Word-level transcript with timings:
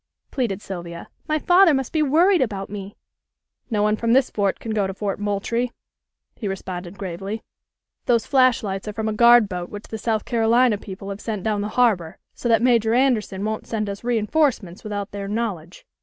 pleaded 0.31 0.63
Sylvia. 0.63 1.09
"My 1.27 1.37
father 1.37 1.75
must 1.75 1.93
be 1.93 2.01
worried 2.01 2.41
about 2.41 2.71
me." 2.71 2.97
"No 3.69 3.83
one 3.83 3.95
from 3.95 4.13
this 4.13 4.31
fort 4.31 4.59
can 4.59 4.71
go 4.73 4.87
to 4.87 4.95
Fort 4.95 5.19
Moultrie," 5.19 5.71
he 6.35 6.47
responded 6.47 6.97
gravely. 6.97 7.43
"Those 8.07 8.25
flash 8.25 8.63
lights 8.63 8.87
are 8.87 8.93
from 8.93 9.07
a 9.07 9.13
guard 9.13 9.47
boat 9.47 9.69
which 9.69 9.89
the 9.89 9.99
South 9.99 10.25
Carolina 10.25 10.79
people 10.79 11.09
have 11.11 11.21
sent 11.21 11.43
down 11.43 11.61
the 11.61 11.67
harbor 11.77 12.17
so 12.33 12.49
that 12.49 12.63
Major 12.63 12.95
Anderson 12.95 13.45
won't 13.45 13.67
send 13.67 13.87
us 13.87 14.03
reinforcements 14.03 14.83
without 14.83 15.11
their 15.11 15.27
knowledge. 15.27 15.85